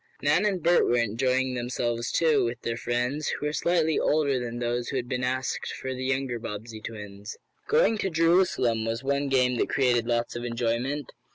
[0.23, 4.57] Nan and Bert were enjoying themselves, too, with their friends, who were slightly older than
[4.57, 7.37] those who had been asked for the younger Bobbsey twins.
[7.67, 11.11] "Going to Jerusalem," was one game that created lots of enjoyment.